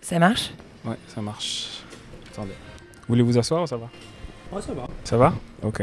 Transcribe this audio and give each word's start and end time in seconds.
Ça 0.00 0.18
marche? 0.18 0.50
Ouais, 0.84 0.96
ça 1.08 1.20
marche. 1.20 1.82
Attendez. 2.32 2.52
Vous 2.52 3.06
voulez 3.08 3.22
vous 3.22 3.38
asseoir 3.38 3.62
ou 3.62 3.66
ça 3.66 3.76
va? 3.76 3.88
Ouais, 4.52 4.62
ça 4.62 4.72
va. 4.72 4.86
Ça 5.04 5.16
va? 5.16 5.34
Ok. 5.62 5.82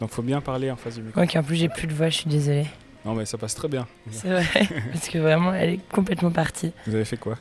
Donc 0.00 0.10
faut 0.10 0.22
bien 0.22 0.40
parler 0.40 0.70
en 0.70 0.76
face 0.76 0.94
du 0.96 1.02
micro. 1.02 1.20
Ok, 1.22 1.36
en 1.36 1.42
plus 1.42 1.56
j'ai 1.56 1.68
plus 1.68 1.86
de 1.86 1.92
voix, 1.92 2.08
je 2.08 2.16
suis 2.16 2.30
désolée. 2.30 2.66
Non 3.04 3.14
mais 3.14 3.24
ça 3.26 3.36
passe 3.38 3.54
très 3.54 3.68
bien. 3.68 3.86
C'est 4.10 4.28
vrai, 4.30 4.44
parce 4.92 5.08
que 5.08 5.18
vraiment 5.18 5.52
elle 5.52 5.70
est 5.74 5.80
complètement 5.92 6.30
partie. 6.30 6.72
Vous 6.86 6.94
avez 6.94 7.04
fait 7.04 7.16
quoi? 7.18 7.36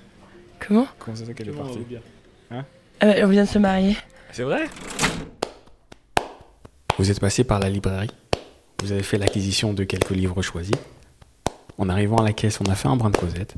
Comment? 0.65 0.87
Comment 0.99 1.15
ça 1.15 1.25
fait 1.25 1.33
qu'elle 1.33 1.49
est 1.49 1.53
on 1.53 1.57
partie? 1.63 1.77
va 1.79 1.83
bien? 1.85 1.99
Ah 2.51 3.05
bah, 3.05 3.13
On 3.23 3.27
vient 3.27 3.43
de 3.43 3.49
se 3.49 3.59
marier. 3.59 3.95
C'est 4.31 4.43
vrai? 4.43 4.65
Vous 6.97 7.09
êtes 7.09 7.19
passé 7.19 7.43
par 7.45 7.59
la 7.59 7.69
librairie. 7.69 8.11
Vous 8.81 8.91
avez 8.91 9.03
fait 9.03 9.17
l'acquisition 9.17 9.73
de 9.73 9.83
quelques 9.85 10.09
livres 10.11 10.41
choisis. 10.41 10.75
En 11.77 11.87
arrivant 11.87 12.17
à 12.17 12.23
la 12.23 12.33
caisse, 12.33 12.59
on 12.59 12.69
a 12.69 12.75
fait 12.75 12.89
un 12.89 12.97
brin 12.97 13.09
de 13.09 13.17
causette. 13.17 13.55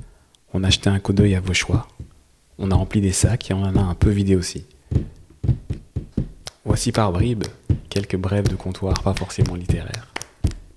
On 0.54 0.64
a 0.64 0.68
acheté 0.68 0.90
un 0.90 1.00
coup 1.00 1.14
d'œil 1.14 1.34
à 1.36 1.40
vos 1.40 1.54
choix. 1.54 1.88
On 2.64 2.70
a 2.70 2.76
rempli 2.76 3.02
des 3.02 3.12
sacs 3.12 3.50
et 3.50 3.56
on 3.56 3.64
en 3.64 3.76
a 3.76 3.82
un 3.82 3.96
peu 3.96 4.12
vidé 4.12 4.36
aussi. 4.36 4.68
Voici 6.64 6.92
par 6.92 7.12
bribes 7.12 7.46
quelques 7.90 8.18
brèves 8.18 8.50
de 8.50 8.56
comptoir 8.56 9.02
pas 9.02 9.16
forcément 9.16 9.56
littéraires. 9.56 10.14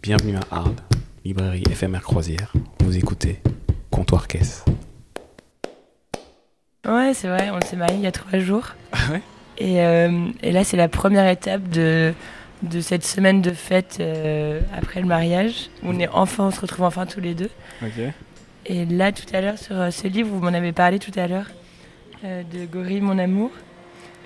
Bienvenue 0.03 0.37
à 0.37 0.57
Arles, 0.57 0.77
librairie 1.27 1.63
éphémère 1.71 2.01
croisière. 2.01 2.55
Vous 2.81 2.97
écoutez 2.97 3.43
Comptoir 3.91 4.29
Caisse. 4.29 4.65
Ouais, 6.87 7.13
c'est 7.13 7.29
vrai, 7.29 7.51
on 7.51 7.61
s'est 7.61 7.77
marié 7.77 7.97
il 7.97 8.03
y 8.03 8.07
a 8.07 8.13
trois 8.13 8.39
jours. 8.39 8.69
Ah 8.93 9.13
ouais? 9.13 9.23
Et, 9.59 9.83
euh, 9.83 10.29
et 10.43 10.53
là, 10.53 10.65
c'est 10.65 10.79
la 10.79 10.89
première 10.89 11.29
étape 11.29 11.69
de, 11.69 12.15
de 12.63 12.81
cette 12.81 13.05
semaine 13.05 13.43
de 13.43 13.51
fête 13.51 13.99
euh, 14.01 14.59
après 14.75 15.03
le 15.03 15.07
mariage. 15.07 15.69
On 15.83 15.99
est 15.99 16.09
enfin, 16.09 16.47
on 16.47 16.51
se 16.51 16.63
retrouve 16.63 16.87
enfin 16.87 17.05
tous 17.05 17.21
les 17.21 17.35
deux. 17.35 17.51
Ok. 17.83 18.01
Et 18.65 18.87
là, 18.87 19.13
tout 19.13 19.27
à 19.35 19.43
l'heure, 19.43 19.59
sur 19.59 19.79
euh, 19.79 19.91
ce 19.91 20.09
livre, 20.09 20.31
vous 20.31 20.41
m'en 20.41 20.55
avez 20.55 20.73
parlé 20.73 20.99
tout 20.99 21.13
à 21.17 21.27
l'heure, 21.27 21.47
de 22.25 22.67
Gorille, 22.67 23.01
mon 23.01 23.19
amour. 23.19 23.51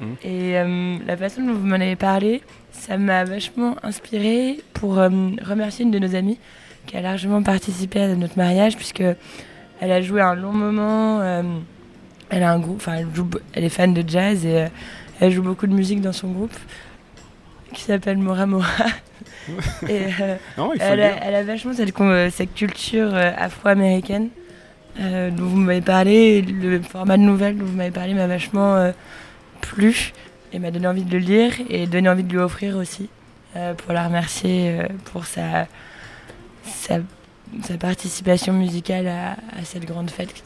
Mhm. 0.00 0.16
Et 0.22 0.58
euh, 0.58 0.96
la 1.06 1.16
façon 1.16 1.42
dont 1.42 1.54
vous 1.54 1.66
m'en 1.66 1.74
avez 1.74 1.96
parlé, 1.96 2.42
ça 2.70 2.96
m'a 2.96 3.24
vachement 3.24 3.76
inspiré 3.82 4.60
pour 4.72 4.98
euh, 4.98 5.08
remercier 5.42 5.84
une 5.84 5.90
de 5.90 5.98
nos 5.98 6.14
amies 6.14 6.38
qui 6.86 6.96
a 6.96 7.00
largement 7.02 7.42
participé 7.42 8.00
à 8.00 8.14
notre 8.14 8.36
mariage, 8.38 8.76
puisque 8.76 9.02
elle 9.80 9.92
a 9.92 10.00
joué 10.00 10.20
un 10.20 10.34
long 10.34 10.52
moment. 10.52 11.20
euh, 11.20 11.42
elle 12.30 12.42
a 12.42 12.52
un 12.52 12.58
groupe, 12.58 12.76
enfin, 12.76 12.94
elle, 12.98 13.06
joue 13.14 13.28
elle 13.54 13.64
est 13.64 13.68
fan 13.70 13.94
de 13.94 14.04
jazz 14.06 14.44
et 14.44 14.62
euh, 14.62 14.68
elle 15.20 15.32
joue 15.32 15.42
beaucoup 15.42 15.66
de 15.66 15.72
musique 15.72 16.00
dans 16.00 16.12
son 16.12 16.28
groupe 16.28 16.54
qui 17.72 17.82
s'appelle 17.82 18.18
Mora 18.18 18.46
Mora. 18.46 18.66
et 19.88 20.02
euh, 20.20 20.36
Non, 20.56 20.72
elle, 20.78 20.98
le 20.98 21.04
a, 21.04 21.08
dire. 21.10 21.18
elle 21.22 21.34
a 21.34 21.42
vachement 21.42 21.72
cette, 21.72 21.98
euh, 22.00 22.30
culture 22.54 23.14
euh, 23.14 23.32
afro-américaine 23.36 24.28
euh, 25.00 25.30
dont 25.30 25.44
vous 25.46 25.56
m'avez 25.56 25.80
parlé. 25.80 26.42
Le 26.42 26.80
format 26.82 27.16
de 27.16 27.22
nouvelle 27.22 27.56
dont 27.56 27.64
vous 27.64 27.76
m'avez 27.76 27.90
parlé 27.90 28.14
m'a 28.14 28.26
vachement 28.26 28.76
euh, 28.76 28.92
plu 29.60 30.12
et 30.52 30.58
m'a 30.58 30.70
donné 30.70 30.86
envie 30.86 31.04
de 31.04 31.12
le 31.12 31.18
lire 31.18 31.52
et 31.68 31.86
donné 31.86 32.08
envie 32.08 32.24
de 32.24 32.32
lui 32.32 32.38
offrir 32.38 32.76
aussi 32.76 33.08
euh, 33.56 33.74
pour 33.74 33.92
la 33.92 34.06
remercier 34.06 34.80
euh, 34.80 34.86
pour 35.12 35.26
sa, 35.26 35.66
sa, 36.64 36.98
sa 37.62 37.76
participation 37.76 38.52
musicale 38.52 39.08
à, 39.08 39.32
à 39.32 39.64
cette 39.64 39.84
grande 39.84 40.10
fête. 40.10 40.42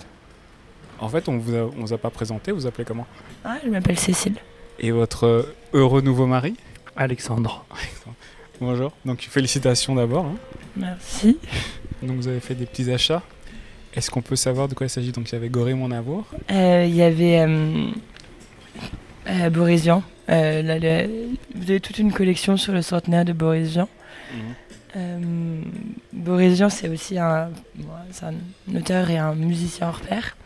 En 0.99 1.09
fait, 1.09 1.29
on 1.29 1.39
vous 1.39 1.55
a, 1.55 1.63
on 1.63 1.81
vous 1.81 1.93
a 1.93 1.99
pas 1.99 2.11
présenté. 2.11 2.53
Vous 2.53 2.61
vous 2.61 2.67
appelez 2.67 2.85
comment? 2.85 3.07
Ah, 3.45 3.57
je 3.65 3.69
m'appelle 3.71 3.99
Cécile. 3.99 4.37
Et 4.79 4.91
votre 4.91 5.53
heureux 5.73 6.01
nouveau 6.01 6.27
mari? 6.27 6.55
Alexandre. 6.97 7.65
Bonjour. 8.61 8.93
Donc 9.05 9.21
félicitations 9.23 9.95
d'abord. 9.95 10.27
hein. 10.27 10.37
Merci. 10.77 11.39
Donc 12.03 12.17
vous 12.17 12.29
avez 12.29 12.41
fait 12.41 12.55
des 12.55 12.67
petits 12.67 12.91
achats? 12.93 13.23
Est-ce 13.95 14.11
qu'on 14.11 14.23
peut 14.23 14.37
savoir 14.37 14.69
de 14.69 14.75
quoi 14.75 14.87
il 14.87 14.91
s'agit? 14.91 15.13
Donc 15.13 15.29
il 15.31 15.35
y 15.35 15.37
avait 15.37 15.49
Goré 15.49 15.75
mon 15.75 15.91
amour. 15.91 16.25
Euh, 16.51 16.85
Il 16.89 16.95
y 16.95 17.03
avait 17.03 17.41
euh, 17.41 17.87
euh, 19.29 19.51
Boris 19.51 19.83
Vian. 19.83 20.03
Euh, 20.31 20.63
là, 20.63 20.79
le- 20.79 21.09
vous 21.55 21.71
avez 21.71 21.81
toute 21.81 21.99
une 21.99 22.13
collection 22.13 22.57
sur 22.57 22.73
le 22.73 22.81
centenaire 22.83 23.25
de 23.25 23.33
Boris 23.33 23.69
Vian. 23.71 23.89
Boris 26.13 26.55
Vian, 26.57 26.69
c'est 26.69 26.89
aussi 26.89 27.19
un, 27.19 27.51
auteur 28.75 29.11
et 29.11 29.19
un 29.19 29.35
musicien 29.35 29.89
hors 29.89 30.01
pair. 30.01 30.37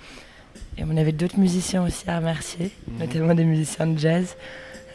Et 0.79 0.85
on 0.85 0.97
avait 0.97 1.13
d'autres 1.13 1.39
musiciens 1.39 1.83
aussi 1.85 2.09
à 2.09 2.19
remercier, 2.19 2.71
Mhm. 2.87 2.99
notamment 2.99 3.35
des 3.35 3.45
musiciens 3.45 3.87
de 3.87 3.99
jazz. 3.99 4.37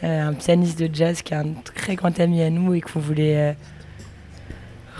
Euh, 0.04 0.28
un 0.28 0.32
pianiste 0.34 0.78
de 0.78 0.92
jazz 0.92 1.22
qui 1.22 1.32
est 1.32 1.36
un 1.36 1.52
très 1.74 1.94
grand 1.96 2.18
ami 2.20 2.42
à 2.42 2.50
nous 2.50 2.74
et 2.74 2.80
qu'on 2.80 3.00
voulait 3.00 3.36
euh, 3.36 3.52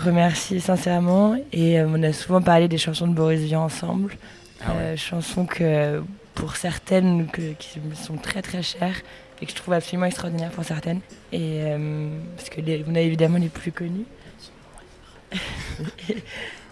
remercier 0.03 0.59
sincèrement. 0.59 1.35
Et 1.51 1.79
euh, 1.79 1.87
on 1.89 2.01
a 2.03 2.13
souvent 2.13 2.41
parlé 2.41 2.67
des 2.67 2.77
chansons 2.77 3.07
de 3.07 3.13
Boris 3.13 3.39
Vian 3.41 3.63
ensemble. 3.63 4.15
Ah 4.61 4.71
ouais. 4.73 4.77
Euh, 4.81 4.97
chansons 4.97 5.45
que, 5.45 6.01
pour 6.35 6.55
certaines, 6.55 7.27
que- 7.27 7.53
qui 7.59 7.79
me 7.79 7.95
sont 7.95 8.15
très 8.17 8.41
très 8.41 8.61
chères 8.63 9.01
et 9.41 9.45
que 9.45 9.51
je 9.51 9.55
trouve 9.57 9.73
absolument 9.73 10.05
extraordinaires 10.05 10.51
pour 10.51 10.63
certaines. 10.63 10.99
Et 11.31 11.59
euh, 11.63 12.09
parce 12.37 12.49
que 12.49 12.61
les, 12.61 12.83
on 12.87 12.95
a 12.95 12.99
évidemment 13.01 13.37
les 13.37 13.49
plus 13.49 13.71
connus. 13.71 14.05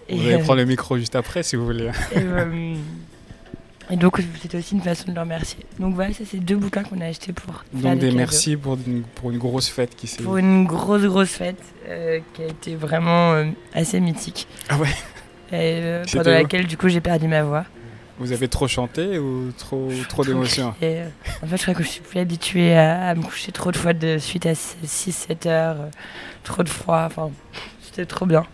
Et, 0.07 0.15
Vous 0.15 0.27
allez 0.27 0.37
prendre 0.39 0.59
le 0.59 0.65
micro 0.65 0.97
juste 0.97 1.15
après 1.15 1.41
si 1.43 1.55
vous 1.55 1.65
voulez. 1.65 1.89
Et, 3.89 3.95
donc 3.97 4.19
c'était 4.41 4.57
aussi 4.57 4.75
une 4.75 4.81
façon 4.81 5.09
de 5.09 5.15
le 5.15 5.21
remercier. 5.21 5.65
Donc 5.79 5.95
voilà, 5.95 6.13
ça 6.13 6.23
c'est 6.29 6.39
deux 6.39 6.55
bouquins 6.55 6.83
qu'on 6.83 7.01
a 7.01 7.05
achetés 7.05 7.33
pour 7.33 7.55
faire 7.55 7.91
Donc 7.91 7.99
des 7.99 8.11
merci 8.11 8.55
pour 8.55 8.77
une, 8.85 9.03
pour 9.03 9.31
une 9.31 9.37
grosse 9.37 9.69
fête 9.69 9.95
qui 9.95 10.07
s'est. 10.07 10.23
Pour 10.23 10.37
une 10.37 10.65
grosse 10.65 11.03
grosse 11.03 11.31
fête 11.31 11.61
euh, 11.87 12.19
qui 12.33 12.43
a 12.43 12.47
été 12.47 12.75
vraiment 12.75 13.33
euh, 13.33 13.45
assez 13.73 13.99
mythique. 13.99 14.47
Ah 14.69 14.77
ouais. 14.77 14.87
Et, 15.51 15.81
euh, 15.81 16.03
pendant 16.13 16.31
laquelle 16.31 16.67
du 16.67 16.77
coup 16.77 16.89
j'ai 16.89 17.01
perdu 17.01 17.27
ma 17.27 17.43
voix. 17.43 17.65
Vous 18.21 18.33
avez 18.33 18.47
trop 18.47 18.67
chanté 18.67 19.17
ou 19.17 19.51
trop 19.57 19.89
trop 20.07 20.23
d'émotions? 20.23 20.69
en 20.69 21.47
fait, 21.47 21.57
je 21.57 21.61
crois 21.63 21.73
que 21.73 21.81
je 21.81 21.87
suis 21.87 22.01
plus 22.01 22.19
habituée 22.19 22.77
à, 22.77 23.09
à 23.09 23.15
me 23.15 23.23
coucher 23.23 23.51
trop 23.51 23.71
de 23.71 23.77
fois 23.77 23.93
de 23.93 24.19
suite 24.19 24.45
à 24.45 24.53
6-7 24.53 25.47
heures, 25.47 25.81
euh, 25.81 25.89
trop 26.43 26.61
de 26.61 26.69
froid. 26.69 27.01
Enfin, 27.07 27.31
c'était 27.81 28.05
trop 28.05 28.27
bien. 28.27 28.45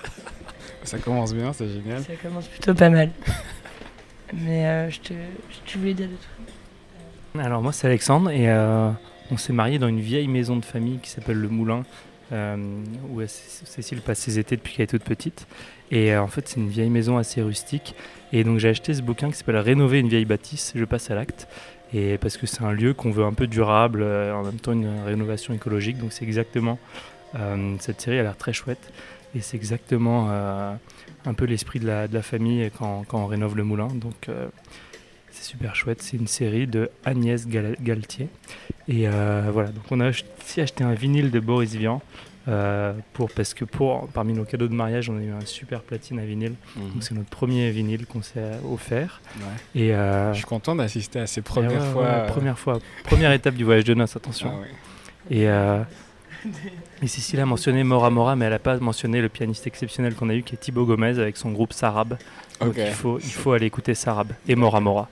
Ça 0.84 0.96
commence 0.98 1.34
bien, 1.34 1.52
c'est 1.52 1.68
génial. 1.68 2.00
Ça 2.04 2.14
commence 2.22 2.46
plutôt 2.46 2.72
pas 2.72 2.88
mal. 2.88 3.10
Mais 4.32 4.66
euh, 4.66 4.90
je 4.90 5.00
te, 5.00 5.78
voulais 5.78 5.94
dire 5.94 6.08
des 6.08 6.16
trucs 6.16 7.44
Alors 7.44 7.62
moi 7.62 7.72
c'est 7.72 7.86
Alexandre 7.86 8.30
et 8.30 8.48
euh, 8.50 8.90
on 9.30 9.36
s'est 9.36 9.52
marié 9.52 9.78
dans 9.78 9.88
une 9.88 10.00
vieille 10.00 10.28
maison 10.28 10.56
de 10.56 10.64
famille 10.64 10.98
qui 10.98 11.10
s'appelle 11.10 11.38
le 11.38 11.48
Moulin 11.48 11.84
euh, 12.32 12.56
où 13.10 13.20
Cé- 13.26 13.64
Cécile 13.64 14.00
passe 14.00 14.18
ses 14.18 14.38
étés 14.38 14.56
depuis 14.56 14.74
qu'elle 14.74 14.84
est 14.84 14.88
toute 14.88 15.04
petite. 15.04 15.46
Et 15.92 16.16
en 16.16 16.26
fait 16.26 16.48
c'est 16.48 16.58
une 16.58 16.68
vieille 16.68 16.90
maison 16.90 17.18
assez 17.18 17.40
rustique. 17.40 17.94
Et 18.32 18.42
donc 18.42 18.58
j'ai 18.58 18.68
acheté 18.68 18.94
ce 18.94 19.02
bouquin 19.02 19.30
qui 19.30 19.36
s'appelle 19.36 19.58
Rénover 19.58 20.00
une 20.00 20.08
vieille 20.08 20.24
bâtisse, 20.24 20.72
je 20.74 20.84
passe 20.84 21.10
à 21.10 21.14
l'acte. 21.14 21.46
Et 21.94 22.18
parce 22.18 22.36
que 22.36 22.48
c'est 22.48 22.62
un 22.64 22.72
lieu 22.72 22.94
qu'on 22.94 23.12
veut 23.12 23.24
un 23.24 23.32
peu 23.32 23.46
durable, 23.46 24.02
en 24.02 24.42
même 24.42 24.58
temps 24.58 24.72
une 24.72 24.90
rénovation 25.06 25.54
écologique. 25.54 25.98
Donc 25.98 26.12
c'est 26.12 26.24
exactement, 26.24 26.80
cette 27.78 28.00
série 28.00 28.18
a 28.18 28.24
l'air 28.24 28.36
très 28.36 28.52
chouette. 28.52 28.90
Et 29.36 29.40
c'est 29.40 29.56
exactement 29.56 30.28
euh, 30.30 30.74
un 31.26 31.34
peu 31.34 31.44
l'esprit 31.44 31.78
de 31.78 31.86
la, 31.86 32.08
de 32.08 32.14
la 32.14 32.22
famille 32.22 32.70
quand, 32.78 33.04
quand 33.06 33.22
on 33.22 33.26
rénove 33.26 33.56
le 33.56 33.64
moulin. 33.64 33.88
Donc 33.88 34.28
euh, 34.28 34.46
c'est 35.30 35.44
super 35.44 35.76
chouette. 35.76 36.00
C'est 36.00 36.16
une 36.16 36.26
série 36.26 36.66
de 36.66 36.90
Agnès 37.04 37.46
Gal- 37.46 37.76
Galtier. 37.80 38.28
Et 38.88 39.06
euh, 39.08 39.42
voilà, 39.52 39.68
donc 39.70 39.84
on 39.90 40.00
a 40.00 40.08
aussi 40.08 40.60
acheté 40.60 40.84
un 40.84 40.94
vinyle 40.94 41.30
de 41.30 41.40
Boris 41.40 41.74
Vian. 41.74 42.00
euh, 42.48 42.92
pour, 43.12 43.28
parce 43.32 43.52
que 43.54 43.64
pour, 43.64 44.06
parmi 44.08 44.32
nos 44.32 44.44
cadeaux 44.44 44.68
de 44.68 44.74
mariage, 44.74 45.10
on 45.10 45.18
a 45.18 45.20
eu 45.20 45.32
un 45.32 45.44
super 45.44 45.80
platine 45.82 46.18
à 46.20 46.24
vinyle. 46.24 46.54
Mhm. 46.76 46.92
Donc 46.92 47.02
c'est 47.02 47.14
notre 47.14 47.28
premier 47.28 47.70
vinyle 47.72 48.06
qu'on 48.06 48.22
s'est 48.22 48.52
offert. 48.72 49.20
Ouais. 49.38 49.80
Et 49.82 49.94
euh, 49.94 50.32
Je 50.32 50.36
suis 50.38 50.46
content 50.46 50.76
d'assister 50.76 51.18
à 51.18 51.26
ces 51.26 51.42
premières 51.42 51.72
ouais, 51.82 51.92
fois. 51.92 52.02
ouais, 52.04 52.26
première 52.28 52.58
fois, 52.58 52.78
première 53.04 53.32
étape 53.40 53.54
du 53.56 53.64
voyage 53.64 53.84
de 53.84 53.94
noces, 53.94 54.16
attention. 54.16 54.52
ah. 54.62 54.66
Et, 55.28 55.48
euh, 55.48 55.82
et 57.02 57.06
Cécile 57.06 57.40
a 57.40 57.46
mentionné 57.46 57.84
Mora 57.84 58.10
Mora, 58.10 58.36
mais 58.36 58.44
elle 58.46 58.52
n'a 58.52 58.58
pas 58.58 58.78
mentionné 58.78 59.20
le 59.20 59.28
pianiste 59.28 59.66
exceptionnel 59.66 60.14
qu'on 60.14 60.28
a 60.28 60.34
eu, 60.34 60.42
qui 60.42 60.54
est 60.54 60.58
Thibaut 60.58 60.84
Gomez, 60.86 61.18
avec 61.18 61.36
son 61.36 61.50
groupe 61.52 61.72
Sarab. 61.72 62.16
Donc 62.60 62.74
il, 62.76 62.86
faut, 62.92 63.18
il 63.18 63.32
faut 63.32 63.52
aller 63.52 63.66
écouter 63.66 63.94
Sarab 63.94 64.32
et 64.48 64.54
Mora 64.56 64.80
Mora. 64.80 65.08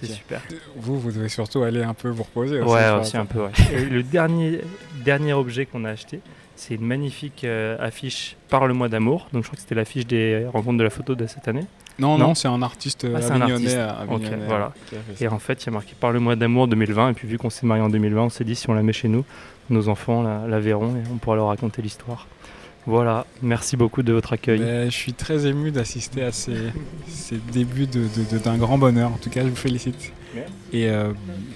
C'est 0.00 0.06
super. 0.06 0.40
Vous, 0.76 0.98
vous 0.98 1.12
devez 1.12 1.28
surtout 1.28 1.62
aller 1.62 1.82
un 1.82 1.94
peu 1.94 2.08
vous 2.08 2.24
reposer. 2.24 2.60
aussi, 2.60 2.72
Ouais, 2.74 2.90
aussi 2.90 3.16
un 3.16 3.26
peu. 3.26 3.44
ouais. 3.44 3.50
Et 3.72 3.84
le 3.84 4.02
dernier, 4.02 4.60
dernier 5.04 5.32
objet 5.34 5.66
qu'on 5.66 5.84
a 5.84 5.90
acheté, 5.90 6.18
c'est 6.56 6.74
une 6.74 6.86
magnifique 6.86 7.44
euh, 7.44 7.76
affiche 7.80 8.36
par 8.48 8.66
le 8.66 8.74
mois 8.74 8.88
d'amour. 8.88 9.28
Donc 9.32 9.42
je 9.42 9.48
crois 9.48 9.56
que 9.56 9.62
c'était 9.62 9.74
l'affiche 9.74 10.06
des 10.06 10.46
rencontres 10.52 10.78
de 10.78 10.84
la 10.84 10.90
photo 10.90 11.14
de 11.14 11.26
cette 11.26 11.48
année. 11.48 11.64
Non, 11.98 12.18
Non 12.18 12.28
non, 12.28 12.34
c'est 12.34 12.48
un 12.48 12.60
artiste 12.62 13.06
Ah, 13.14 13.20
c'est 13.22 13.30
un 13.30 13.40
avignonnais. 13.40 13.76
artiste. 13.76 14.08
Avignonnais, 14.10 14.46
voilà. 14.48 14.72
ça. 14.90 14.96
Et 15.24 15.28
en 15.28 15.38
fait, 15.38 15.62
il 15.62 15.66
y 15.66 15.68
a 15.68 15.72
marqué 15.72 15.92
par 15.98 16.10
le 16.10 16.18
mois 16.20 16.34
d'amour 16.34 16.66
2020. 16.66 17.10
Et 17.10 17.12
puis 17.14 17.28
vu 17.28 17.38
qu'on 17.38 17.50
s'est 17.50 17.66
marié 17.66 17.82
en 17.82 17.88
2020, 17.88 18.22
on 18.22 18.28
s'est 18.30 18.44
dit 18.44 18.56
si 18.56 18.68
on 18.68 18.74
la 18.74 18.82
met 18.82 18.92
chez 18.92 19.08
nous, 19.08 19.24
nos 19.70 19.88
enfants 19.88 20.22
la, 20.22 20.46
la 20.48 20.58
verront 20.60 20.96
et 20.96 21.02
on 21.12 21.18
pourra 21.18 21.36
leur 21.36 21.46
raconter 21.48 21.82
l'histoire. 21.82 22.26
Voilà, 22.86 23.24
merci 23.42 23.76
beaucoup 23.78 24.02
de 24.02 24.12
votre 24.12 24.32
accueil. 24.34 24.58
Ben, 24.58 24.90
je 24.90 24.94
suis 24.96 25.14
très 25.14 25.46
ému 25.46 25.70
d'assister 25.70 26.22
à 26.22 26.32
ces, 26.32 26.56
ces 27.08 27.36
débuts 27.52 27.86
de- 27.86 28.00
de- 28.00 28.36
de- 28.36 28.42
d'un 28.42 28.58
grand 28.58 28.76
bonheur. 28.76 29.10
En 29.10 29.16
tout 29.16 29.30
cas, 29.30 29.42
je 29.42 29.48
vous 29.48 29.56
félicite. 29.56 30.12
Et 30.72 30.88
euh, 30.90 31.12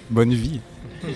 bonne 0.08 0.32
vie. 0.32 0.60